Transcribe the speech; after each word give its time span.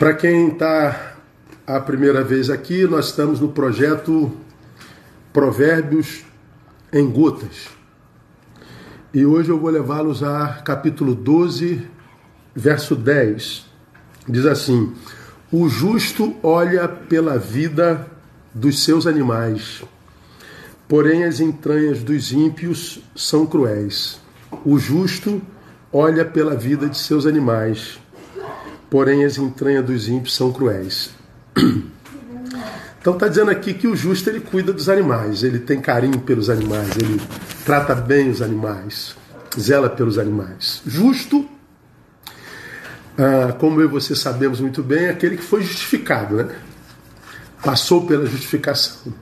Para 0.00 0.14
quem 0.14 0.48
está 0.48 1.18
a 1.66 1.78
primeira 1.78 2.24
vez 2.24 2.48
aqui, 2.48 2.86
nós 2.86 3.08
estamos 3.08 3.38
no 3.38 3.50
projeto 3.50 4.32
Provérbios 5.30 6.24
em 6.90 7.06
Gotas. 7.06 7.68
E 9.12 9.26
hoje 9.26 9.50
eu 9.50 9.60
vou 9.60 9.68
levá-los 9.68 10.22
a 10.22 10.62
capítulo 10.64 11.14
12, 11.14 11.86
verso 12.56 12.96
10. 12.96 13.66
Diz 14.26 14.46
assim: 14.46 14.94
O 15.52 15.68
justo 15.68 16.34
olha 16.42 16.88
pela 16.88 17.36
vida 17.36 18.06
dos 18.54 18.82
seus 18.82 19.06
animais, 19.06 19.82
porém 20.88 21.24
as 21.24 21.40
entranhas 21.40 22.02
dos 22.02 22.32
ímpios 22.32 23.02
são 23.14 23.44
cruéis. 23.44 24.18
O 24.64 24.78
justo 24.78 25.42
olha 25.92 26.24
pela 26.24 26.54
vida 26.54 26.88
de 26.88 26.96
seus 26.96 27.26
animais, 27.26 28.00
porém 28.90 29.24
as 29.24 29.38
entranhas 29.38 29.84
dos 29.84 30.08
ímpios 30.08 30.34
são 30.34 30.52
cruéis. 30.52 31.10
Então 33.00 33.14
está 33.14 33.28
dizendo 33.28 33.50
aqui 33.50 33.72
que 33.72 33.88
o 33.88 33.96
justo 33.96 34.28
ele 34.28 34.40
cuida 34.40 34.74
dos 34.74 34.90
animais, 34.90 35.42
ele 35.42 35.58
tem 35.58 35.80
carinho 35.80 36.20
pelos 36.20 36.50
animais, 36.50 36.90
ele 36.96 37.18
trata 37.64 37.94
bem 37.94 38.28
os 38.28 38.42
animais, 38.42 39.16
zela 39.58 39.88
pelos 39.88 40.18
animais. 40.18 40.82
Justo, 40.86 41.48
ah, 43.16 43.54
como 43.58 43.80
eu 43.80 43.86
e 43.86 43.90
você 43.90 44.14
sabemos 44.14 44.60
muito 44.60 44.82
bem, 44.82 45.04
é 45.04 45.10
aquele 45.10 45.38
que 45.38 45.42
foi 45.42 45.62
justificado, 45.62 46.36
né? 46.36 46.54
Passou 47.64 48.06
pela 48.06 48.26
justificação. 48.26 49.12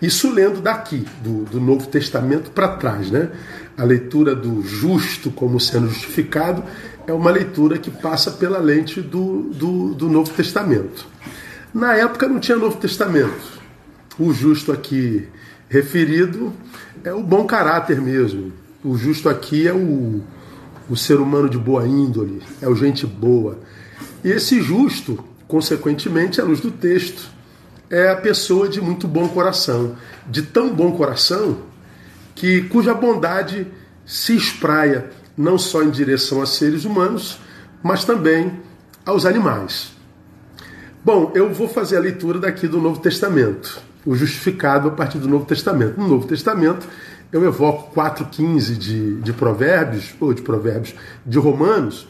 Isso 0.00 0.32
lendo 0.32 0.60
daqui, 0.60 1.06
do, 1.22 1.44
do 1.44 1.60
Novo 1.60 1.86
Testamento 1.86 2.50
para 2.50 2.68
trás, 2.68 3.10
né? 3.10 3.30
A 3.76 3.84
leitura 3.84 4.34
do 4.34 4.62
justo 4.62 5.30
como 5.30 5.60
sendo 5.60 5.88
justificado 5.88 6.64
é 7.06 7.12
uma 7.12 7.30
leitura 7.30 7.78
que 7.78 7.90
passa 7.90 8.30
pela 8.30 8.58
lente 8.58 9.00
do, 9.00 9.50
do, 9.54 9.94
do 9.94 10.08
Novo 10.08 10.32
Testamento. 10.32 11.06
Na 11.72 11.94
época 11.94 12.28
não 12.28 12.40
tinha 12.40 12.56
Novo 12.56 12.76
Testamento. 12.76 13.60
O 14.18 14.32
justo 14.32 14.72
aqui 14.72 15.28
referido 15.68 16.52
é 17.04 17.12
o 17.12 17.22
bom 17.22 17.46
caráter 17.46 18.00
mesmo. 18.00 18.52
O 18.84 18.96
justo 18.96 19.28
aqui 19.28 19.68
é 19.68 19.72
o, 19.72 20.22
o 20.88 20.96
ser 20.96 21.20
humano 21.20 21.48
de 21.48 21.56
boa 21.56 21.86
índole, 21.86 22.42
é 22.60 22.68
o 22.68 22.74
gente 22.74 23.06
boa. 23.06 23.58
E 24.24 24.30
esse 24.30 24.60
justo, 24.60 25.22
consequentemente, 25.46 26.40
à 26.40 26.44
luz 26.44 26.60
do 26.60 26.70
texto, 26.70 27.30
é 27.90 28.08
a 28.08 28.16
pessoa 28.16 28.68
de 28.68 28.80
muito 28.80 29.08
bom 29.08 29.28
coração, 29.28 29.96
de 30.28 30.42
tão 30.42 30.72
bom 30.72 30.92
coração 30.92 31.58
que 32.34 32.62
cuja 32.62 32.94
bondade 32.94 33.66
se 34.06 34.36
espraia 34.36 35.10
não 35.36 35.58
só 35.58 35.82
em 35.82 35.90
direção 35.90 36.40
a 36.40 36.46
seres 36.46 36.84
humanos, 36.84 37.40
mas 37.82 38.04
também 38.04 38.60
aos 39.04 39.26
animais. 39.26 39.92
Bom, 41.04 41.32
eu 41.34 41.52
vou 41.52 41.68
fazer 41.68 41.96
a 41.96 42.00
leitura 42.00 42.38
daqui 42.38 42.68
do 42.68 42.80
Novo 42.80 43.00
Testamento, 43.00 43.80
o 44.04 44.14
justificado 44.14 44.88
a 44.88 44.90
partir 44.90 45.18
do 45.18 45.28
Novo 45.28 45.46
Testamento. 45.46 45.98
No 45.98 46.06
Novo 46.06 46.26
Testamento, 46.26 46.86
eu 47.32 47.44
evoco 47.44 47.94
4,15 47.98 48.76
de, 48.76 49.20
de 49.20 49.32
Provérbios, 49.32 50.14
ou 50.20 50.34
de 50.34 50.42
Provérbios, 50.42 50.94
de 51.24 51.38
Romanos, 51.38 52.06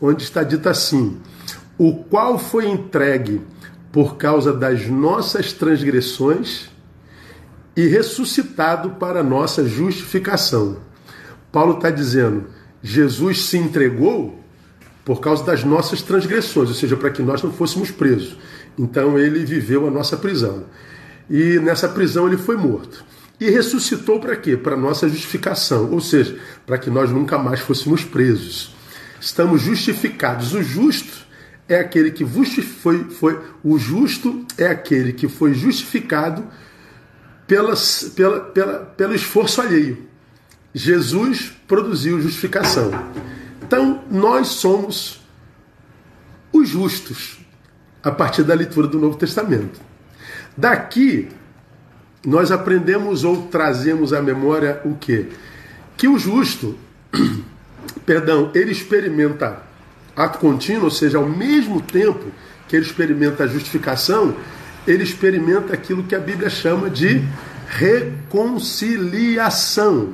onde 0.00 0.24
está 0.24 0.42
dito 0.42 0.68
assim: 0.68 1.18
o 1.78 1.94
qual 2.04 2.38
foi 2.38 2.68
entregue 2.68 3.40
por 3.92 4.16
causa 4.16 4.52
das 4.52 4.88
nossas 4.88 5.52
transgressões 5.52 6.70
e 7.76 7.86
ressuscitado 7.86 8.90
para 8.92 9.22
nossa 9.22 9.68
justificação. 9.68 10.78
Paulo 11.52 11.74
está 11.74 11.90
dizendo: 11.90 12.46
Jesus 12.82 13.44
se 13.44 13.58
entregou 13.58 14.40
por 15.04 15.20
causa 15.20 15.44
das 15.44 15.62
nossas 15.62 16.00
transgressões, 16.00 16.70
ou 16.70 16.74
seja, 16.74 16.96
para 16.96 17.10
que 17.10 17.22
nós 17.22 17.42
não 17.42 17.52
fôssemos 17.52 17.90
presos. 17.90 18.36
Então 18.78 19.18
ele 19.18 19.44
viveu 19.44 19.86
a 19.86 19.90
nossa 19.90 20.16
prisão. 20.16 20.64
E 21.28 21.58
nessa 21.58 21.88
prisão 21.88 22.26
ele 22.26 22.36
foi 22.36 22.56
morto. 22.56 23.04
E 23.38 23.50
ressuscitou 23.50 24.20
para 24.20 24.36
quê? 24.36 24.56
Para 24.56 24.76
nossa 24.76 25.08
justificação, 25.08 25.90
ou 25.90 26.00
seja, 26.00 26.38
para 26.64 26.78
que 26.78 26.88
nós 26.88 27.10
nunca 27.10 27.36
mais 27.36 27.60
fôssemos 27.60 28.04
presos. 28.04 28.74
Estamos 29.20 29.60
justificados. 29.62 30.54
O 30.54 30.62
justo 30.62 31.26
é 31.68 31.76
aquele 31.76 32.10
que 32.10 32.24
foi, 32.24 33.04
foi 33.04 33.40
o 33.62 33.78
justo 33.78 34.44
é 34.58 34.66
aquele 34.66 35.12
que 35.12 35.28
foi 35.28 35.54
justificado 35.54 36.44
pelas, 37.46 38.12
pela, 38.14 38.40
pela, 38.40 38.78
pelo 38.80 39.14
esforço 39.14 39.60
alheio. 39.60 40.06
Jesus 40.74 41.52
produziu 41.68 42.20
justificação. 42.20 42.90
Então, 43.62 44.02
nós 44.10 44.48
somos 44.48 45.22
os 46.52 46.68
justos 46.68 47.38
a 48.02 48.10
partir 48.10 48.42
da 48.42 48.54
leitura 48.54 48.86
do 48.86 48.98
Novo 48.98 49.16
Testamento. 49.16 49.80
Daqui, 50.56 51.28
nós 52.24 52.50
aprendemos 52.50 53.24
ou 53.24 53.48
trazemos 53.48 54.12
à 54.12 54.20
memória 54.20 54.80
o 54.84 54.94
quê? 54.94 55.28
Que 55.96 56.08
o 56.08 56.18
justo, 56.18 56.76
perdão, 58.04 58.50
ele 58.54 58.72
experimenta 58.72 59.62
ato 60.16 60.38
contínuo, 60.38 60.84
ou 60.84 60.90
seja, 60.90 61.18
ao 61.18 61.28
mesmo 61.28 61.80
tempo 61.80 62.24
que 62.68 62.76
ele 62.76 62.84
experimenta 62.84 63.44
a 63.44 63.46
justificação, 63.46 64.34
ele 64.86 65.02
experimenta 65.02 65.74
aquilo 65.74 66.04
que 66.04 66.14
a 66.14 66.20
Bíblia 66.20 66.50
chama 66.50 66.90
de 66.90 67.24
reconciliação. 67.68 70.12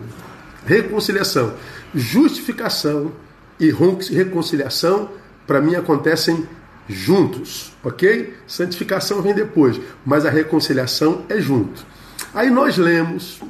Reconciliação. 0.66 1.54
Justificação 1.94 3.12
e 3.58 3.70
reconciliação, 3.70 5.10
para 5.46 5.60
mim, 5.60 5.74
acontecem 5.74 6.46
juntos, 6.88 7.72
ok? 7.82 8.34
Santificação 8.46 9.20
vem 9.20 9.34
depois, 9.34 9.80
mas 10.04 10.24
a 10.24 10.30
reconciliação 10.30 11.24
é 11.28 11.40
junto. 11.40 11.84
Aí 12.34 12.50
nós 12.50 12.76
lemos 12.76 13.40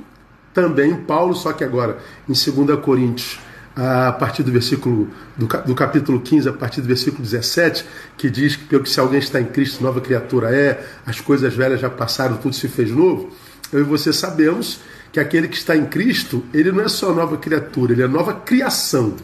também 0.53 0.94
Paulo, 0.94 1.34
só 1.34 1.53
que 1.53 1.62
agora 1.62 1.98
em 2.28 2.32
2 2.32 2.80
Coríntios, 2.80 3.38
a 3.78 4.12
partir 4.12 4.43
do 4.43 4.50
versículo 4.50 5.09
do, 5.37 5.75
capítulo 5.75 6.21
15, 6.21 6.49
a 6.49 6.53
partir 6.53 6.81
do 6.81 6.89
versículo 6.89 7.22
17, 7.22 7.87
que 8.16 8.28
diz 8.28 8.56
que 8.56 8.65
pelo 8.65 8.83
que 8.83 8.91
se 8.91 8.99
alguém 8.99 9.21
está 9.21 9.41
em 9.41 9.47
Cristo, 9.47 9.83
nova 9.83 10.00
criatura 10.00 10.55
é, 10.55 10.84
as 11.06 11.21
coisas 11.21 11.55
velhas 11.55 11.81
já 11.81 11.89
passaram, 11.89 12.37
tudo 12.37 12.55
se 12.55 12.66
fez 12.69 12.91
novo. 12.91 13.31
Eu 13.72 13.81
e 13.81 13.83
você 13.84 14.12
sabemos 14.12 14.81
que 15.12 15.21
aquele 15.21 15.47
que 15.47 15.56
está 15.56 15.77
em 15.77 15.87
Cristo, 15.87 16.44
ele 16.53 16.72
não 16.72 16.83
é 16.83 16.89
só 16.89 17.15
nova 17.15 17.37
criatura, 17.37 17.93
ele 17.93 18.03
é 18.03 18.09
nova 18.09 18.34
criação 18.34 19.15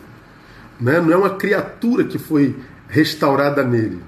né? 0.80 1.00
não 1.00 1.12
é 1.12 1.16
uma 1.16 1.30
criatura 1.30 2.04
que 2.04 2.18
foi 2.18 2.56
restaurada 2.88 3.62
nele. 3.64 4.00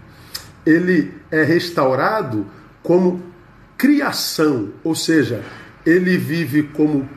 Ele 0.64 1.12
é 1.30 1.42
restaurado 1.42 2.46
como 2.82 3.22
criação, 3.76 4.70
ou 4.82 4.94
seja, 4.94 5.42
ele 5.84 6.16
vive 6.16 6.64
como 6.64 7.08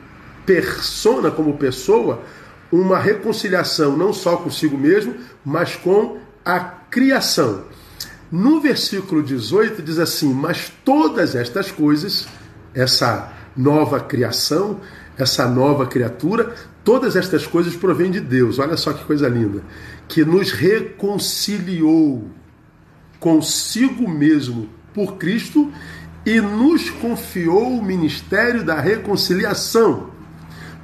persona, 0.46 1.30
como 1.30 1.56
pessoa, 1.56 2.22
uma 2.70 2.98
reconciliação 2.98 3.96
não 3.96 4.12
só 4.12 4.36
consigo 4.36 4.76
mesmo, 4.76 5.14
mas 5.44 5.76
com 5.76 6.18
a 6.44 6.60
criação. 6.60 7.64
No 8.30 8.60
versículo 8.60 9.22
18 9.22 9.82
diz 9.82 9.98
assim: 9.98 10.32
Mas 10.32 10.70
todas 10.84 11.34
estas 11.34 11.70
coisas, 11.70 12.28
essa 12.74 13.32
nova 13.56 13.98
criação, 14.00 14.80
essa 15.18 15.48
nova 15.48 15.86
criatura, 15.86 16.54
Todas 16.82 17.14
estas 17.14 17.46
coisas 17.46 17.76
provêm 17.76 18.10
de 18.10 18.20
Deus, 18.20 18.58
olha 18.58 18.76
só 18.76 18.92
que 18.92 19.04
coisa 19.04 19.28
linda, 19.28 19.62
que 20.08 20.24
nos 20.24 20.50
reconciliou 20.50 22.30
consigo 23.18 24.08
mesmo 24.08 24.68
por 24.94 25.16
Cristo 25.16 25.70
e 26.24 26.40
nos 26.40 26.88
confiou 26.88 27.78
o 27.78 27.84
ministério 27.84 28.64
da 28.64 28.80
reconciliação, 28.80 30.10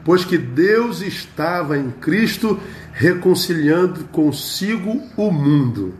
pois 0.07 0.25
que 0.25 0.39
Deus 0.39 1.03
estava 1.03 1.77
em 1.77 1.91
Cristo 1.91 2.61
reconciliando 2.93 4.05
consigo 4.05 5.03
o 5.17 5.33
mundo. 5.33 5.97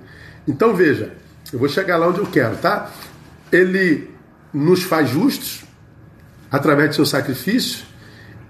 Então 0.47 0.77
veja, 0.77 1.13
eu 1.53 1.59
vou 1.59 1.69
chegar 1.69 1.97
lá 1.97 2.07
onde 2.07 2.21
eu 2.21 2.27
quero, 2.27 2.57
tá? 2.59 2.89
Ele 3.51 4.09
nos 4.55 4.85
faz 4.85 5.11
justos 5.11 5.65
através 6.49 6.91
do 6.91 6.95
seu 6.95 7.05
sacrifício 7.05 7.85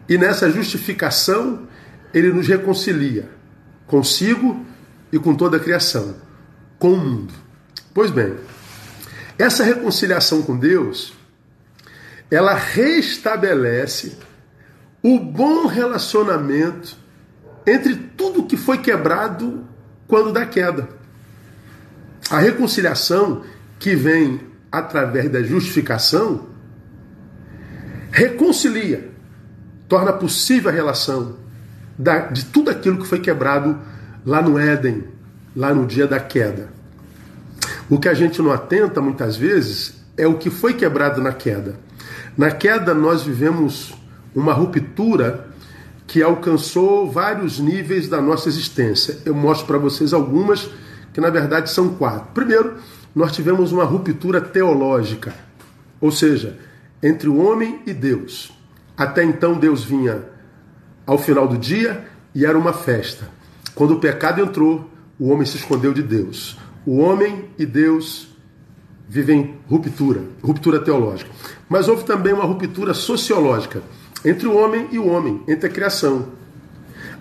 e 0.07 0.19
nessa 0.19 0.51
justificação, 0.51 1.67
ele 2.13 2.31
nos 2.31 2.47
reconcilia 2.47 3.31
consigo 3.87 4.63
e 5.11 5.19
com 5.19 5.35
toda 5.35 5.57
a 5.57 5.61
criação, 5.61 6.17
com 6.79 6.93
o 6.93 6.99
mundo. 6.99 7.33
Pois 7.95 8.11
bem, 8.11 8.35
essa 9.39 9.65
reconciliação 9.65 10.43
com 10.43 10.55
Deus, 10.55 11.15
ela 12.31 12.53
restabelece 12.53 14.19
o 15.07 15.21
bom 15.21 15.67
relacionamento 15.67 16.97
entre 17.65 17.95
tudo 17.95 18.43
que 18.43 18.57
foi 18.57 18.79
quebrado 18.79 19.65
quando 20.09 20.33
da 20.33 20.45
queda. 20.45 20.89
A 22.29 22.41
reconciliação 22.41 23.45
que 23.79 23.95
vem 23.95 24.41
através 24.71 25.31
da 25.31 25.41
justificação 25.45 26.47
reconcilia 28.11 29.13
torna 29.87 30.13
possível 30.13 30.71
a 30.71 30.75
relação 30.75 31.37
de 32.33 32.45
tudo 32.47 32.73
aquilo 32.73 32.99
que 32.99 33.07
foi 33.07 33.21
quebrado 33.21 33.79
lá 34.25 34.43
no 34.43 34.59
Éden, 34.59 35.05
lá 35.55 35.73
no 35.73 35.87
dia 35.87 36.09
da 36.09 36.19
queda. 36.19 36.69
O 37.89 38.01
que 38.01 38.09
a 38.09 38.15
gente 38.15 38.43
não 38.43 38.51
atenta 38.51 39.01
muitas 39.01 39.37
vezes 39.37 40.03
é 40.17 40.27
o 40.27 40.37
que 40.37 40.51
foi 40.51 40.75
quebrado 40.75 41.23
na 41.23 41.33
queda. 41.33 41.77
Na 42.37 42.51
queda, 42.51 42.93
nós 42.93 43.23
vivemos 43.23 43.95
uma 44.37 44.53
ruptura 44.53 45.49
que 46.07 46.23
alcançou 46.23 47.11
vários 47.11 47.59
níveis 47.59 48.07
da 48.07 48.21
nossa 48.21 48.49
existência. 48.49 49.19
Eu 49.25 49.35
mostro 49.35 49.67
para 49.67 49.79
vocês 49.79 50.13
algumas, 50.13 50.71
que 51.13 51.21
na 51.21 51.31
verdade 51.31 51.71
são 51.71 51.95
quatro. 51.95 52.29
Primeiro, 52.35 52.75
nós 53.15 53.33
tivemos 53.33 53.73
uma 53.73 53.85
ruptura 53.85 54.41
teológica, 54.41 55.35
ou 56.01 56.13
seja, 56.13 56.59
entre 57.03 57.29
o 57.29 57.39
homem 57.39 57.81
e 57.87 57.95
Deus. 57.95 58.53
Até 58.97 59.25
então, 59.25 59.55
Deus 59.55 59.83
vinha 59.83 60.23
ao 61.07 61.19
final 61.19 61.49
do 61.49 61.57
dia 61.57 62.07
e 62.35 62.45
era 62.45 62.59
uma 62.59 62.73
festa. 62.73 63.29
Quando 63.75 63.95
o 63.95 64.01
pecado 64.01 64.43
entrou, 64.43 64.91
o 65.19 65.31
homem 65.31 65.47
se 65.47 65.57
escondeu 65.57 65.95
de 65.95 66.03
Deus. 66.03 66.59
O 66.85 66.99
homem 66.99 67.47
e 67.59 67.65
Deus 67.65 68.29
vivem 69.09 69.57
ruptura, 69.69 70.23
ruptura 70.43 70.79
teológica. 70.81 71.31
Mas 71.69 71.89
houve 71.89 72.05
também 72.05 72.33
uma 72.33 72.45
ruptura 72.45 72.93
sociológica 72.93 73.83
entre 74.27 74.49
o 74.49 74.57
homem 74.57 74.89
e 74.91 74.99
o 74.99 75.07
homem, 75.07 75.41
entre 75.47 75.69
a 75.69 75.73
criação. 75.73 76.27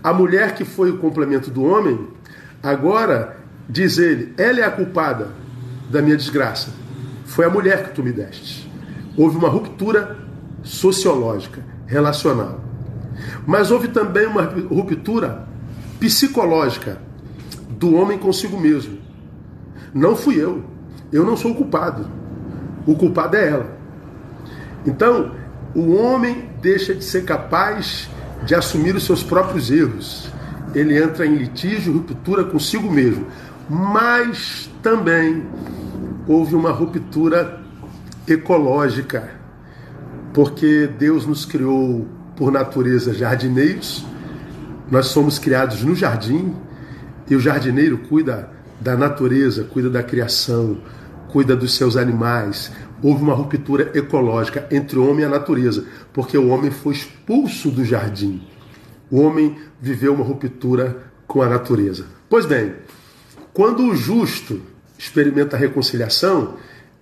A 0.03 0.11
mulher 0.11 0.55
que 0.55 0.65
foi 0.65 0.89
o 0.89 0.97
complemento 0.97 1.51
do 1.51 1.63
homem, 1.63 2.07
agora, 2.63 3.37
diz 3.69 3.99
ele, 3.99 4.33
ela 4.39 4.59
é 4.59 4.63
a 4.63 4.71
culpada 4.71 5.29
da 5.87 6.01
minha 6.01 6.17
desgraça. 6.17 6.71
Foi 7.25 7.45
a 7.45 7.49
mulher 7.49 7.83
que 7.83 7.93
tu 7.93 8.01
me 8.01 8.11
deste. 8.11 8.71
Houve 9.15 9.37
uma 9.37 9.47
ruptura 9.47 10.17
sociológica, 10.63 11.63
relacional. 11.85 12.59
Mas 13.45 13.69
houve 13.69 13.89
também 13.89 14.25
uma 14.25 14.41
ruptura 14.41 15.47
psicológica 15.99 16.97
do 17.69 17.93
homem 17.93 18.17
consigo 18.17 18.59
mesmo. 18.59 18.97
Não 19.93 20.15
fui 20.15 20.41
eu. 20.41 20.63
Eu 21.13 21.23
não 21.23 21.37
sou 21.37 21.51
o 21.51 21.55
culpado. 21.55 22.09
O 22.87 22.95
culpado 22.95 23.37
é 23.37 23.47
ela. 23.47 23.77
Então, 24.87 25.31
o 25.75 25.93
homem 25.93 26.49
deixa 26.65 26.95
de 26.95 27.03
ser 27.03 27.25
capaz 27.25 28.09
de 28.43 28.55
assumir 28.55 28.95
os 28.95 29.05
seus 29.05 29.21
próprios 29.21 29.69
erros. 29.69 30.27
Ele 30.73 30.97
entra 30.97 31.23
em 31.23 31.35
litígio, 31.35 31.93
ruptura 31.93 32.43
consigo 32.43 32.91
mesmo. 32.91 33.27
Mas 33.69 34.67
também 34.81 35.43
houve 36.27 36.55
uma 36.55 36.71
ruptura 36.71 37.61
ecológica, 38.27 39.29
porque 40.33 40.89
Deus 40.97 41.27
nos 41.27 41.45
criou 41.45 42.07
por 42.35 42.51
natureza 42.51 43.13
jardineiros, 43.13 44.03
nós 44.89 45.05
somos 45.07 45.37
criados 45.37 45.83
no 45.83 45.95
jardim 45.95 46.51
e 47.29 47.35
o 47.35 47.39
jardineiro 47.39 47.99
cuida 47.99 48.49
da 48.81 48.97
natureza, 48.97 49.63
cuida 49.63 49.89
da 49.89 50.01
criação, 50.01 50.79
cuida 51.29 51.55
dos 51.55 51.75
seus 51.75 51.95
animais, 51.95 52.71
houve 53.01 53.23
uma 53.23 53.33
ruptura 53.33 53.91
ecológica 53.93 54.67
entre 54.71 54.97
o 54.97 55.09
homem 55.09 55.21
e 55.21 55.25
a 55.25 55.29
natureza, 55.29 55.85
porque 56.13 56.37
o 56.37 56.49
homem 56.49 56.71
foi 56.71 56.93
expulso 56.93 57.69
do 57.69 57.83
jardim. 57.83 58.41
O 59.09 59.21
homem 59.21 59.57
viveu 59.81 60.13
uma 60.13 60.23
ruptura 60.23 61.03
com 61.27 61.41
a 61.41 61.49
natureza. 61.49 62.05
Pois 62.29 62.45
bem, 62.45 62.73
quando 63.53 63.83
o 63.83 63.95
justo 63.95 64.61
experimenta 64.97 65.55
a 65.55 65.59
reconciliação, 65.59 66.57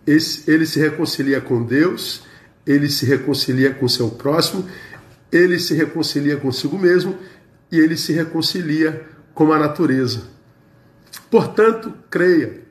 ele 0.05 0.65
se 0.65 0.79
reconcilia 0.79 1.39
com 1.39 1.63
Deus, 1.63 2.23
ele 2.65 2.89
se 2.89 3.05
reconcilia 3.05 3.73
com 3.73 3.87
seu 3.87 4.09
próximo, 4.09 4.65
ele 5.31 5.59
se 5.59 5.73
reconcilia 5.73 6.37
consigo 6.37 6.77
mesmo 6.77 7.17
e 7.71 7.79
ele 7.79 7.97
se 7.97 8.13
reconcilia 8.13 9.03
com 9.33 9.51
a 9.51 9.57
natureza. 9.57 10.23
Portanto, 11.29 11.93
creia. 12.09 12.61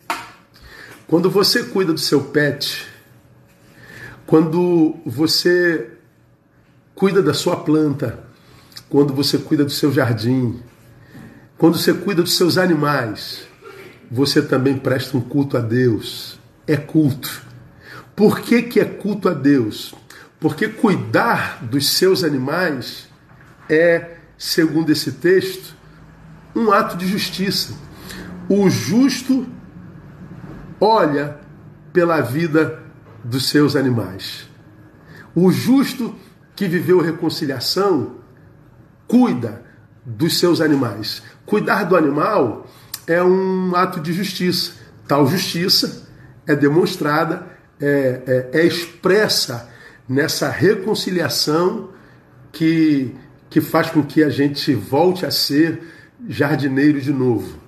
Quando 1.06 1.28
você 1.28 1.64
cuida 1.64 1.92
do 1.92 1.98
seu 1.98 2.22
pet, 2.22 2.86
quando 4.26 4.96
você 5.04 5.90
cuida 6.94 7.22
da 7.22 7.34
sua 7.34 7.56
planta, 7.56 8.24
quando 8.88 9.14
você 9.14 9.38
cuida 9.38 9.64
do 9.64 9.70
seu 9.70 9.92
jardim, 9.92 10.60
quando 11.58 11.78
você 11.78 11.94
cuida 11.94 12.22
dos 12.22 12.36
seus 12.36 12.58
animais, 12.58 13.46
você 14.10 14.42
também 14.42 14.76
presta 14.76 15.16
um 15.16 15.20
culto 15.20 15.56
a 15.56 15.60
Deus. 15.60 16.38
É 16.66 16.76
culto. 16.76 17.42
Por 18.14 18.40
que, 18.40 18.62
que 18.62 18.80
é 18.80 18.84
culto 18.84 19.28
a 19.28 19.34
Deus? 19.34 19.94
Porque 20.38 20.68
cuidar 20.68 21.64
dos 21.64 21.88
seus 21.88 22.22
animais 22.25 23.08
é, 23.68 24.16
segundo 24.36 24.90
esse 24.90 25.12
texto, 25.12 25.75
um 26.54 26.70
ato 26.70 26.96
de 26.96 27.06
justiça. 27.06 27.75
O 28.48 28.68
justo 28.68 29.46
olha 30.80 31.38
pela 31.92 32.20
vida 32.20 32.81
dos 33.24 33.48
seus 33.48 33.76
animais. 33.76 34.48
O 35.34 35.50
justo 35.50 36.14
que 36.54 36.69
viveu 36.69 37.00
reconciliação 37.00 38.16
cuida 39.06 39.62
dos 40.04 40.38
seus 40.38 40.60
animais. 40.60 41.22
Cuidar 41.46 41.84
do 41.84 41.96
animal 41.96 42.66
é 43.06 43.22
um 43.22 43.74
ato 43.74 44.00
de 44.00 44.12
justiça. 44.12 44.72
Tal 45.06 45.26
justiça 45.26 46.08
é 46.46 46.54
demonstrada, 46.54 47.46
é, 47.80 48.50
é, 48.52 48.60
é 48.60 48.66
expressa 48.66 49.68
nessa 50.08 50.48
reconciliação 50.48 51.90
que, 52.50 53.14
que 53.48 53.60
faz 53.60 53.90
com 53.90 54.02
que 54.02 54.22
a 54.22 54.28
gente 54.28 54.75
volte 54.75 55.25
a 55.25 55.30
ser 55.30 55.82
jardineiro 56.28 57.00
de 57.00 57.12
novo. 57.12 57.58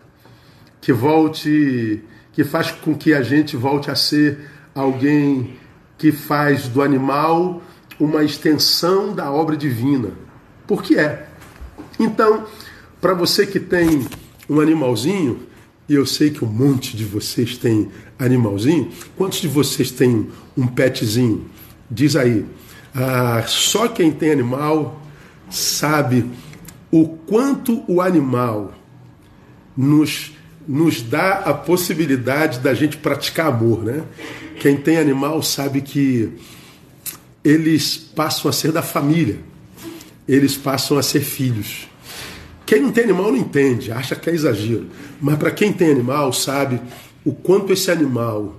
Que 0.80 0.92
volte, 0.92 2.02
que 2.32 2.44
faz 2.44 2.70
com 2.70 2.94
que 2.94 3.14
a 3.14 3.22
gente 3.22 3.56
volte 3.56 3.90
a 3.90 3.94
ser 3.94 4.38
alguém 4.74 5.54
que 5.96 6.10
faz 6.10 6.68
do 6.68 6.82
animal 6.82 7.62
uma 7.98 8.24
extensão 8.24 9.14
da 9.14 9.30
obra 9.30 9.56
divina. 9.56 10.10
Porque 10.66 10.96
é. 10.96 11.28
Então, 11.98 12.44
para 13.00 13.14
você 13.14 13.46
que 13.46 13.60
tem 13.60 14.06
um 14.48 14.60
animalzinho, 14.60 15.40
e 15.88 15.94
eu 15.94 16.06
sei 16.06 16.30
que 16.30 16.44
um 16.44 16.48
monte 16.48 16.96
de 16.96 17.04
vocês 17.04 17.56
tem 17.56 17.90
animalzinho, 18.18 18.90
quantos 19.16 19.40
de 19.40 19.48
vocês 19.48 19.90
têm 19.90 20.28
um 20.56 20.66
petzinho? 20.66 21.46
Diz 21.90 22.16
aí. 22.16 22.44
Ah, 22.94 23.44
só 23.46 23.88
quem 23.88 24.10
tem 24.10 24.30
animal 24.30 25.02
sabe 25.50 26.30
o 26.90 27.08
quanto 27.08 27.82
o 27.88 28.00
animal 28.00 28.72
nos, 29.76 30.32
nos 30.66 31.02
dá 31.02 31.34
a 31.40 31.55
possibilidade 31.55 32.60
da 32.60 32.74
gente 32.74 32.96
praticar 32.96 33.48
amor, 33.48 33.82
né? 33.84 34.03
Quem 34.60 34.77
tem 34.77 34.96
animal 34.96 35.43
sabe 35.43 35.81
que 35.81 36.31
eles 37.43 37.96
passam 37.96 38.48
a 38.48 38.53
ser 38.53 38.72
da 38.72 38.82
família, 38.82 39.38
eles 40.27 40.56
passam 40.56 40.96
a 40.96 41.03
ser 41.03 41.20
filhos. 41.20 41.88
Quem 42.65 42.81
não 42.81 42.91
tem 42.91 43.05
animal 43.05 43.31
não 43.31 43.36
entende, 43.36 43.93
acha 43.93 44.17
que 44.17 44.31
é 44.31 44.32
exagero. 44.32 44.86
Mas 45.20 45.36
para 45.36 45.50
quem 45.50 45.72
tem 45.72 45.91
animal, 45.91 46.32
sabe 46.32 46.81
o 47.24 47.32
quanto 47.32 47.72
esse 47.72 47.91
animal 47.91 48.56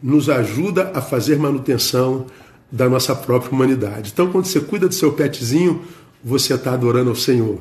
nos 0.00 0.28
ajuda 0.28 0.92
a 0.94 1.00
fazer 1.00 1.38
manutenção 1.38 2.26
da 2.70 2.88
nossa 2.88 3.14
própria 3.14 3.50
humanidade. 3.52 4.10
Então, 4.12 4.30
quando 4.30 4.44
você 4.44 4.60
cuida 4.60 4.86
do 4.86 4.94
seu 4.94 5.12
petzinho, 5.12 5.82
você 6.22 6.54
está 6.54 6.72
adorando 6.72 7.10
ao 7.10 7.16
Senhor. 7.16 7.60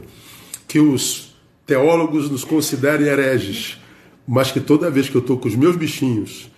Que 0.67 0.79
os 0.79 1.36
teólogos 1.65 2.29
nos 2.29 2.43
considerem 2.43 3.07
hereges, 3.07 3.79
mas 4.27 4.51
que 4.51 4.60
toda 4.60 4.91
vez 4.91 5.07
que 5.07 5.15
eu 5.15 5.22
estou 5.22 5.38
com 5.38 5.48
os 5.48 5.55
meus 5.55 5.75
bichinhos, 5.75 6.51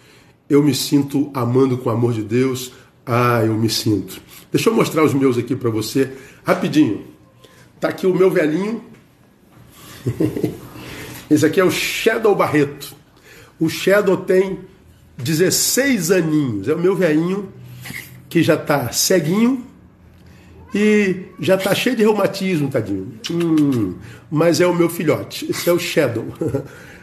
eu 0.50 0.64
me 0.64 0.74
sinto 0.74 1.30
amando 1.34 1.78
com 1.78 1.90
o 1.90 1.94
amor 1.94 2.14
de 2.14 2.24
Deus. 2.24 2.72
Ah, 3.06 3.44
eu 3.46 3.54
me 3.54 3.70
sinto. 3.70 4.20
Deixa 4.52 4.70
eu 4.70 4.74
mostrar 4.74 5.04
os 5.04 5.14
meus 5.14 5.38
aqui 5.38 5.56
para 5.56 5.70
você, 5.70 6.12
rapidinho. 6.44 7.06
Tá 7.80 7.90
aqui 7.90 8.08
o 8.08 8.16
meu 8.16 8.32
velhinho. 8.32 8.84
Esse 11.30 11.46
aqui 11.46 11.60
é 11.60 11.64
o 11.64 11.70
Shadow 11.70 12.36
Barreto. 12.36 12.96
O 13.60 13.70
Shadow 13.70 14.18
tem 14.18 14.60
16 15.18 16.10
aninhos. 16.10 16.68
É 16.68 16.74
o 16.74 16.80
meu 16.80 16.96
velhinho 16.96 17.50
que 18.28 18.42
já 18.42 18.58
tá 18.58 18.92
ceguinho 18.92 19.64
e 20.74 21.26
já 21.40 21.58
tá 21.58 21.74
cheio 21.76 21.96
de 21.96 22.04
reumatismo, 22.04 22.70
tadinho. 22.70 23.14
Hum, 23.30 23.96
mas 24.32 24.60
é 24.60 24.66
o 24.66 24.74
meu 24.74 24.90
filhote. 24.90 25.46
Esse 25.50 25.70
é 25.70 25.74
o 25.74 25.80
Shadow. 25.80 26.26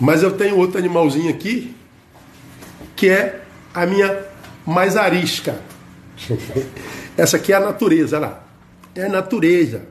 mas 0.00 0.22
eu 0.22 0.32
tenho 0.32 0.56
outro 0.56 0.78
animalzinho 0.78 1.30
aqui 1.30 1.74
que 2.94 3.08
é 3.08 3.42
a 3.74 3.86
minha 3.86 4.24
mais 4.66 4.96
arisca. 4.96 5.60
Essa 7.16 7.36
aqui 7.36 7.52
é 7.52 7.56
a 7.56 7.60
natureza, 7.60 8.16
olha 8.16 8.26
lá. 8.26 8.44
É 8.94 9.04
a 9.04 9.08
natureza. 9.08 9.82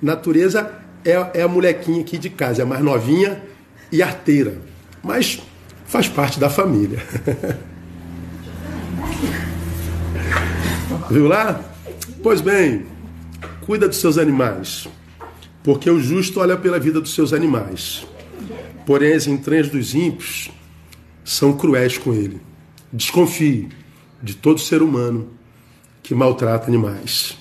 Natureza 0.00 0.70
é, 1.04 1.40
é 1.40 1.42
a 1.42 1.48
molequinha 1.48 2.00
aqui 2.00 2.16
de 2.18 2.30
casa, 2.30 2.62
é 2.62 2.64
a 2.64 2.66
mais 2.66 2.82
novinha 2.82 3.42
e 3.92 4.02
arteira. 4.02 4.58
Mas 5.02 5.40
faz 5.86 6.08
parte 6.08 6.40
da 6.40 6.48
família. 6.48 6.98
Viu 11.10 11.26
lá? 11.26 11.60
Pois 12.22 12.40
bem, 12.40 12.86
cuida 13.62 13.88
dos 13.88 13.98
seus 13.98 14.16
animais, 14.16 14.88
porque 15.62 15.90
o 15.90 15.98
justo 15.98 16.40
olha 16.40 16.56
pela 16.56 16.78
vida 16.78 17.00
dos 17.00 17.14
seus 17.14 17.32
animais. 17.32 18.06
Porém, 18.86 19.12
as 19.12 19.26
entranhas 19.26 19.68
dos 19.68 19.94
ímpios 19.94 20.50
são 21.24 21.56
cruéis 21.56 21.98
com 21.98 22.12
ele. 22.12 22.40
Desconfie 22.92 23.68
de 24.22 24.34
todo 24.34 24.60
ser 24.60 24.82
humano 24.82 25.30
que 26.02 26.14
maltrata 26.14 26.66
animais. 26.66 27.38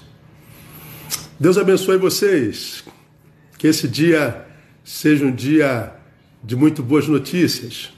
Deus 1.40 1.58
abençoe 1.58 1.98
vocês. 1.98 2.84
Que 3.58 3.68
esse 3.68 3.88
dia 3.88 4.46
seja 4.84 5.26
um 5.26 5.32
dia 5.32 5.94
de 6.44 6.56
muito 6.56 6.82
boas 6.82 7.08
notícias. 7.08 7.92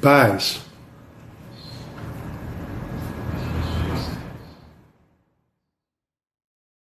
Paz. 0.00 0.63